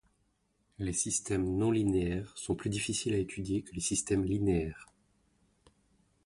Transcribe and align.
Les 0.79 0.93
systèmes 0.93 1.47
non 1.59 1.69
linéaires 1.69 2.35
sont 2.35 2.55
plus 2.55 2.71
difficiles 2.71 3.13
à 3.13 3.19
étudier 3.19 3.61
que 3.61 3.75
les 3.75 3.81
systèmes 3.81 4.23
linéaires. 4.23 4.87